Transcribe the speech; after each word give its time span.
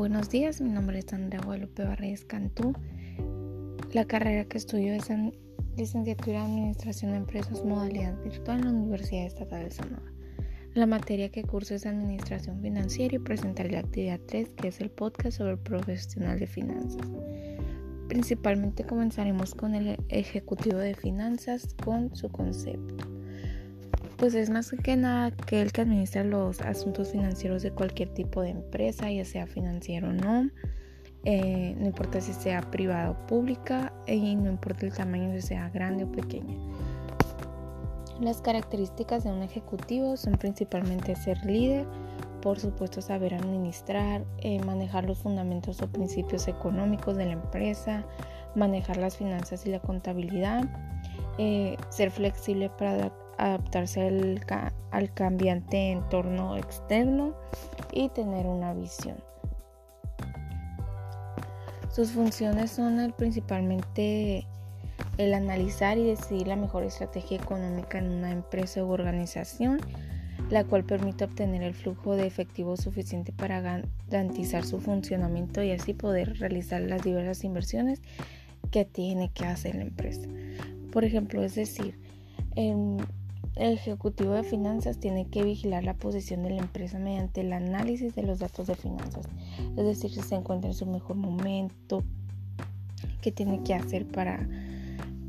Buenos 0.00 0.30
días, 0.30 0.62
mi 0.62 0.70
nombre 0.70 1.00
es 1.00 1.12
Andrea 1.12 1.42
Guadalupe 1.44 1.84
Barrés 1.84 2.24
Cantú. 2.24 2.72
La 3.92 4.06
carrera 4.06 4.46
que 4.46 4.56
estudio 4.56 4.94
es 4.94 5.10
en 5.10 5.38
licenciatura 5.76 6.38
en 6.38 6.52
Administración 6.52 7.10
de 7.10 7.18
Empresas 7.18 7.62
modalidad 7.66 8.18
virtual 8.22 8.60
en 8.60 8.64
la 8.64 8.70
Universidad 8.70 9.26
Estatal 9.26 9.64
de 9.64 9.70
Sonora. 9.70 10.10
La 10.72 10.86
materia 10.86 11.28
que 11.28 11.42
curso 11.42 11.74
es 11.74 11.84
Administración 11.84 12.62
Financiera 12.62 13.16
y 13.16 13.18
presentaré 13.18 13.72
la 13.72 13.80
actividad 13.80 14.20
3, 14.26 14.54
que 14.54 14.68
es 14.68 14.80
el 14.80 14.90
podcast 14.90 15.36
sobre 15.36 15.52
el 15.52 15.58
profesional 15.58 16.38
de 16.38 16.46
finanzas. 16.46 17.06
Principalmente 18.08 18.84
comenzaremos 18.84 19.54
con 19.54 19.74
el 19.74 19.98
ejecutivo 20.08 20.78
de 20.78 20.94
finanzas 20.94 21.76
con 21.84 22.16
su 22.16 22.30
concepto 22.30 23.09
pues 24.20 24.34
es 24.34 24.50
más 24.50 24.70
que 24.84 24.96
nada 24.96 25.30
que 25.30 25.62
el 25.62 25.72
que 25.72 25.80
administra 25.80 26.22
los 26.22 26.60
asuntos 26.60 27.08
financieros 27.08 27.62
de 27.62 27.70
cualquier 27.72 28.10
tipo 28.10 28.42
de 28.42 28.50
empresa, 28.50 29.10
ya 29.10 29.24
sea 29.24 29.46
financiero 29.46 30.10
o 30.10 30.12
no. 30.12 30.50
Eh, 31.24 31.74
no 31.78 31.86
importa 31.86 32.20
si 32.20 32.34
sea 32.34 32.60
privada 32.70 33.10
o 33.10 33.26
pública 33.26 33.94
y 34.06 34.36
no 34.36 34.50
importa 34.50 34.84
el 34.84 34.92
tamaño 34.92 35.32
si 35.36 35.40
sea 35.40 35.70
grande 35.70 36.04
o 36.04 36.12
pequeña. 36.12 36.54
Las 38.20 38.42
características 38.42 39.24
de 39.24 39.30
un 39.30 39.42
ejecutivo 39.42 40.18
son 40.18 40.34
principalmente 40.34 41.16
ser 41.16 41.42
líder, 41.46 41.86
por 42.42 42.58
supuesto 42.58 43.00
saber 43.00 43.32
administrar, 43.32 44.26
eh, 44.42 44.62
manejar 44.64 45.06
los 45.06 45.18
fundamentos 45.18 45.80
o 45.80 45.90
principios 45.90 46.46
económicos 46.46 47.16
de 47.16 47.24
la 47.24 47.32
empresa, 47.32 48.04
manejar 48.54 48.98
las 48.98 49.16
finanzas 49.16 49.64
y 49.64 49.70
la 49.70 49.80
contabilidad, 49.80 50.68
eh, 51.38 51.78
ser 51.88 52.10
flexible 52.10 52.68
para 52.68 53.10
adaptarse 53.40 54.06
al, 54.90 55.14
cambiante 55.14 55.92
entorno 55.92 56.56
externo 56.56 57.34
y 57.92 58.08
tener 58.10 58.46
una 58.46 58.74
visión. 58.74 59.16
Sus 61.90 62.10
funciones 62.10 62.70
son 62.70 63.12
principalmente 63.16 64.46
el 65.16 65.34
analizar 65.34 65.98
y 65.98 66.04
decidir 66.04 66.46
la 66.46 66.56
mejor 66.56 66.84
estrategia 66.84 67.38
económica 67.38 67.98
en 67.98 68.10
una 68.10 68.30
empresa 68.30 68.84
u 68.84 68.90
organización, 68.90 69.80
la 70.50 70.64
cual 70.64 70.84
permite 70.84 71.24
obtener 71.24 71.62
el 71.62 71.74
flujo 71.74 72.16
de 72.16 72.26
efectivo 72.26 72.76
suficiente 72.76 73.32
para 73.32 73.60
garantizar 74.08 74.64
su 74.64 74.80
funcionamiento 74.80 75.62
y 75.62 75.72
así 75.72 75.94
poder 75.94 76.38
realizar 76.38 76.80
las 76.82 77.02
diversas 77.02 77.44
inversiones 77.44 78.02
que 78.70 78.84
tiene 78.84 79.30
que 79.32 79.46
hacer 79.46 79.74
la 79.74 79.82
empresa. 79.82 80.28
Por 80.92 81.04
ejemplo, 81.04 81.42
es 81.42 81.54
decir, 81.54 81.98
el 83.60 83.74
ejecutivo 83.74 84.32
de 84.32 84.42
finanzas 84.42 84.98
tiene 84.98 85.26
que 85.26 85.44
vigilar 85.44 85.84
la 85.84 85.92
posición 85.92 86.42
de 86.42 86.50
la 86.50 86.62
empresa 86.62 86.98
mediante 86.98 87.42
el 87.42 87.52
análisis 87.52 88.14
de 88.14 88.22
los 88.22 88.38
datos 88.38 88.66
de 88.66 88.74
finanzas, 88.74 89.26
es 89.76 89.84
decir, 89.84 90.10
si 90.10 90.22
se 90.22 90.34
encuentra 90.34 90.70
en 90.70 90.74
su 90.74 90.86
mejor 90.86 91.16
momento, 91.16 92.02
qué 93.20 93.30
tiene 93.30 93.62
que 93.62 93.74
hacer 93.74 94.06
para, 94.06 94.48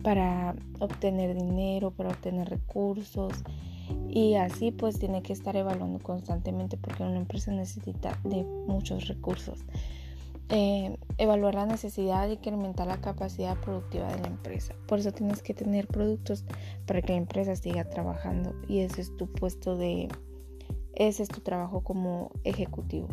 para 0.02 0.56
obtener 0.80 1.36
dinero, 1.36 1.92
para 1.92 2.10
obtener 2.10 2.50
recursos 2.50 3.34
y 4.10 4.36
así 4.36 4.72
pues 4.72 4.98
tiene 4.98 5.22
que 5.22 5.34
estar 5.34 5.58
evaluando 5.58 6.00
constantemente 6.00 6.78
porque 6.78 7.04
una 7.04 7.18
empresa 7.18 7.52
necesita 7.52 8.18
de 8.24 8.44
muchos 8.44 9.10
recursos. 9.10 9.60
Eh, 10.54 10.98
evaluar 11.18 11.56
la 11.56 11.66
necesidad 11.66 12.28
de 12.28 12.34
incrementar 12.34 12.86
la 12.86 13.00
capacidad 13.00 13.58
productiva 13.62 14.12
de 14.12 14.20
la 14.20 14.28
empresa. 14.28 14.76
Por 14.86 15.00
eso 15.00 15.14
tienes 15.14 15.42
que 15.42 15.54
tener 15.54 15.88
productos 15.88 16.44
para 16.86 17.02
que 17.02 17.14
la 17.14 17.20
empresa 17.20 17.56
siga 17.56 17.90
trabajando 17.90 18.54
y 18.68 18.80
ese 18.80 19.00
es 19.00 19.16
tu 19.16 19.32
puesto 19.32 19.78
de, 19.78 20.10
ese 20.94 21.24
es 21.24 21.30
tu 21.30 21.40
trabajo 21.40 21.86
como 21.86 22.32
ejecutivo. 22.44 23.08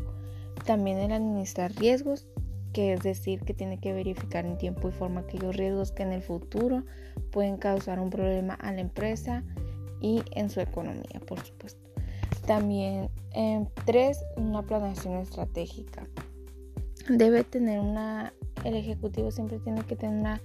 También 0.67 0.99
el 0.99 1.13
administrar 1.13 1.73
riesgos, 1.77 2.27
que 2.73 2.95
es 2.95 3.05
decir, 3.05 3.43
que 3.43 3.55
tiene 3.55 3.79
que 3.79 3.93
verificar 3.93 4.45
en 4.45 4.59
tiempo 4.59 4.89
y 4.89 4.93
forma 4.93 5.21
aquellos 5.21 5.55
riesgos 5.55 5.93
que 5.93 6.03
en 6.03 6.13
el 6.13 6.23
futuro 6.23 6.83
pueden 7.31 7.57
causar 7.57 8.01
un 8.01 8.11
problema 8.11 8.55
a 8.55 8.73
la 8.73 8.81
empresa 8.81 9.45
y 10.01 10.23
en 10.33 10.51
su 10.51 10.59
economía, 10.61 11.21
por 11.25 11.39
supuesto. 11.45 11.89
También, 12.49 13.11
eh, 13.33 13.65
tres, 13.85 14.25
una 14.37 14.63
planeación 14.63 15.19
estratégica 15.19 16.09
debe 17.09 17.45
tener 17.45 17.81
una, 17.81 18.33
el 18.65 18.75
ejecutivo 18.75 19.31
siempre 19.31 19.59
tiene 19.59 19.83
que 19.85 19.97
tener 19.97 20.19
una 20.19 20.41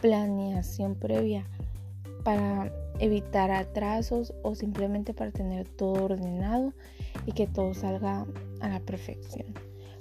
planeación 0.00 0.94
previa 0.94 1.46
para 2.24 2.72
evitar 2.98 3.50
atrasos 3.50 4.34
o 4.42 4.54
simplemente 4.54 5.14
para 5.14 5.30
tener 5.30 5.68
todo 5.68 6.04
ordenado 6.04 6.72
y 7.24 7.32
que 7.32 7.46
todo 7.46 7.74
salga 7.74 8.26
a 8.60 8.68
la 8.68 8.80
perfección. 8.80 9.46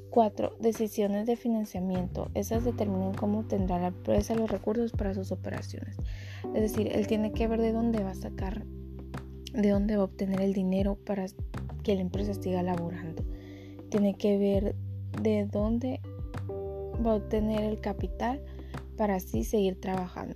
4. 0.09 0.55
Decisiones 0.59 1.27
de 1.27 1.35
financiamiento. 1.35 2.29
Esas 2.35 2.63
determinan 2.63 3.13
cómo 3.13 3.43
tendrá 3.43 3.79
la 3.79 3.87
empresa 3.87 4.33
los 4.33 4.49
recursos 4.49 4.93
para 4.93 5.13
sus 5.13 5.31
operaciones. 5.31 5.97
Es 6.53 6.61
decir, 6.61 6.89
él 6.93 7.05
tiene 7.05 7.33
que 7.33 7.47
ver 7.47 7.61
de 7.61 7.73
dónde 7.73 8.01
va 8.01 8.11
a 8.11 8.15
sacar, 8.15 8.63
de 9.53 9.69
dónde 9.69 9.97
va 9.97 10.03
a 10.03 10.05
obtener 10.05 10.39
el 10.39 10.53
dinero 10.53 10.95
para 10.95 11.25
que 11.83 11.95
la 11.95 12.01
empresa 12.01 12.33
siga 12.33 12.63
laborando. 12.63 13.25
Tiene 13.89 14.15
que 14.15 14.37
ver 14.37 14.75
de 15.21 15.45
dónde 15.45 16.01
va 17.05 17.11
a 17.11 17.15
obtener 17.15 17.63
el 17.63 17.79
capital 17.79 18.41
para 18.97 19.15
así 19.15 19.43
seguir 19.43 19.79
trabajando. 19.79 20.35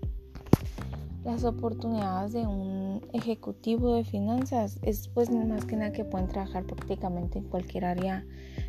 Las 1.24 1.44
oportunidades 1.44 2.32
de 2.32 2.48
un 2.48 3.02
ejecutivo 3.14 3.96
de 3.96 4.06
finanzas 4.06 4.80
es 4.82 5.10
pues 5.10 5.30
más 5.30 5.66
que 5.66 5.76
nada 5.76 5.92
que 5.92 6.06
pueden 6.06 6.30
trabajar 6.30 6.66
prácticamente 6.66 7.40
en 7.40 7.46
cualquier 7.46 7.86
área 7.86 8.26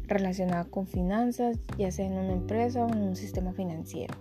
relacionada 0.08 0.64
con 0.64 0.86
finanzas, 0.86 1.58
ya 1.78 1.92
sea 1.92 2.06
en 2.06 2.18
una 2.18 2.32
empresa 2.32 2.84
o 2.84 2.92
en 2.92 3.02
un 3.02 3.16
sistema 3.16 3.52
financiero. 3.52 4.14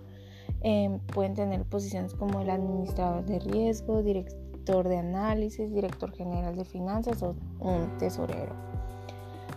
Em, 0.62 1.00
pueden 1.00 1.34
tener 1.34 1.64
posiciones 1.64 2.14
como 2.14 2.40
el 2.40 2.50
administrador 2.50 3.24
de 3.24 3.40
riesgo, 3.40 4.02
director 4.02 4.88
de 4.88 4.98
análisis, 4.98 5.72
director 5.72 6.12
general 6.12 6.54
de 6.54 6.64
finanzas 6.64 7.22
o 7.22 7.34
un 7.58 7.98
tesorero. 7.98 8.54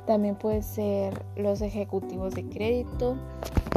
También 0.05 0.35
pueden 0.35 0.63
ser 0.63 1.13
los 1.35 1.61
ejecutivos 1.61 2.33
de 2.33 2.45
crédito, 2.49 3.15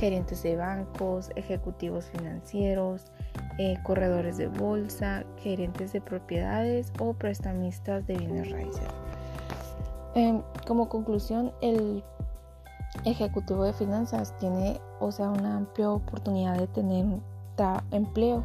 gerentes 0.01 0.43
de 0.43 0.57
bancos, 0.57 1.31
ejecutivos 1.37 2.07
financieros, 2.07 3.13
eh, 3.59 3.77
corredores 3.85 4.37
de 4.37 4.49
bolsa, 4.49 5.25
gerentes 5.39 5.93
de 5.93 6.01
propiedades 6.01 6.93
o 6.99 7.15
prestamistas 7.15 8.07
de 8.07 8.17
bienes 8.19 8.51
raíces. 8.51 8.89
Em, 10.15 10.43
como 10.67 10.89
conclusión, 10.89 11.53
el 11.61 12.03
ejecutivo 13.05 13.65
de 13.65 13.73
finanzas 13.73 14.37
tiene, 14.39 14.81
o 15.01 15.13
sea, 15.13 15.31
una 15.31 15.57
amplia 15.57 15.91
oportunidad 15.91 16.59
de 16.59 16.67
tener 16.67 17.07
empleo 17.91 18.45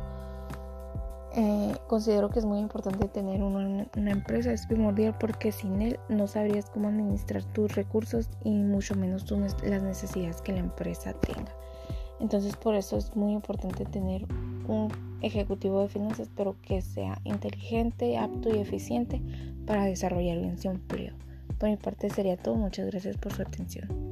eh, 1.36 1.76
considero 1.88 2.30
que 2.30 2.40
es 2.40 2.46
muy 2.46 2.60
importante 2.60 3.08
tener 3.08 3.42
una, 3.42 3.88
una, 3.96 4.12
empresa, 4.12 4.52
es 4.52 4.66
primordial 4.68 5.18
porque 5.18 5.52
sin 5.52 5.82
él 5.82 6.00
no 6.10 6.28
sabrías 6.28 6.70
cómo 6.70 6.90
administrar 6.90 7.44
tus 7.54 7.74
recursos 7.76 8.30
y 8.44 8.52
mucho 8.52 8.96
menos 8.96 9.30
las 9.64 9.84
necesidades 9.84 10.42
que 10.42 10.54
la 10.54 10.60
empresa 10.60 11.14
tenga. 11.14 11.54
Entonces 12.20 12.56
por 12.56 12.76
eso 12.76 12.98
es 12.98 13.16
muy 13.16 13.32
importante 13.34 13.86
tener 13.86 14.26
un 14.68 14.90
ejecutivo 15.22 15.82
de 15.82 15.90
finanzas, 15.90 16.30
pero 16.36 16.56
que 16.62 16.82
sea 16.82 17.20
inteligente, 17.24 18.18
apto 18.18 18.54
y 18.54 18.60
eficiente 18.60 19.22
para 19.66 19.86
desarrollar 19.86 20.38
bien 20.40 20.58
su 20.58 20.70
empleo. 20.70 21.16
Por 21.58 21.70
mi 21.70 21.78
parte 21.78 22.10
sería 22.10 22.38
todo. 22.38 22.56
Muchas 22.56 22.88
gracias 22.88 23.18
por 23.18 23.34
su 23.34 23.42
atención. 23.42 24.11